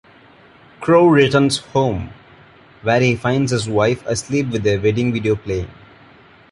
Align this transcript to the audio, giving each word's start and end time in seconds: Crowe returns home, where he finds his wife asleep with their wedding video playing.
Crowe 0.79 1.05
returns 1.05 1.59
home, 1.59 2.09
where 2.81 2.99
he 2.99 3.15
finds 3.15 3.51
his 3.51 3.69
wife 3.69 4.03
asleep 4.07 4.47
with 4.49 4.63
their 4.63 4.81
wedding 4.81 5.13
video 5.13 5.35
playing. 5.35 5.69